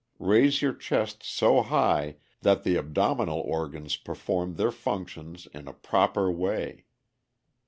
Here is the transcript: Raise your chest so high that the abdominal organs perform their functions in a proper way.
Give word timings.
Raise 0.17 0.63
your 0.63 0.73
chest 0.73 1.21
so 1.21 1.61
high 1.61 2.15
that 2.41 2.63
the 2.63 2.75
abdominal 2.75 3.37
organs 3.41 3.97
perform 3.97 4.55
their 4.55 4.71
functions 4.71 5.47
in 5.53 5.67
a 5.67 5.73
proper 5.73 6.31
way. 6.31 6.85